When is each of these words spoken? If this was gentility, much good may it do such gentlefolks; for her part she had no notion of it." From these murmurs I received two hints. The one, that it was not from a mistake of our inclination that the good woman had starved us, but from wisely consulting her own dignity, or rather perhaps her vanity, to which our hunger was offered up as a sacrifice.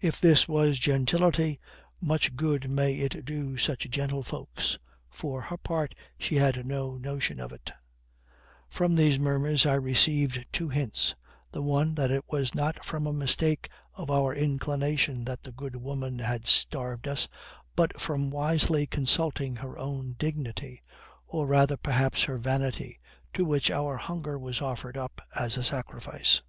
If 0.00 0.20
this 0.20 0.46
was 0.46 0.78
gentility, 0.78 1.58
much 2.00 2.36
good 2.36 2.70
may 2.70 2.94
it 2.98 3.24
do 3.24 3.56
such 3.56 3.90
gentlefolks; 3.90 4.78
for 5.10 5.40
her 5.40 5.56
part 5.56 5.96
she 6.16 6.36
had 6.36 6.64
no 6.64 6.96
notion 6.96 7.40
of 7.40 7.50
it." 7.52 7.72
From 8.68 8.94
these 8.94 9.18
murmurs 9.18 9.66
I 9.66 9.74
received 9.74 10.46
two 10.52 10.68
hints. 10.68 11.16
The 11.50 11.62
one, 11.62 11.96
that 11.96 12.12
it 12.12 12.22
was 12.30 12.54
not 12.54 12.84
from 12.84 13.08
a 13.08 13.12
mistake 13.12 13.68
of 13.94 14.08
our 14.08 14.32
inclination 14.32 15.24
that 15.24 15.42
the 15.42 15.50
good 15.50 15.74
woman 15.74 16.20
had 16.20 16.46
starved 16.46 17.08
us, 17.08 17.26
but 17.74 18.00
from 18.00 18.30
wisely 18.30 18.86
consulting 18.86 19.56
her 19.56 19.76
own 19.76 20.14
dignity, 20.16 20.80
or 21.26 21.44
rather 21.48 21.76
perhaps 21.76 22.22
her 22.22 22.38
vanity, 22.38 23.00
to 23.34 23.44
which 23.44 23.68
our 23.68 23.96
hunger 23.96 24.38
was 24.38 24.62
offered 24.62 24.96
up 24.96 25.20
as 25.34 25.56
a 25.56 25.64
sacrifice. 25.64 26.40